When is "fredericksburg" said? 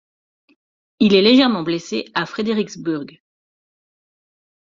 2.25-3.21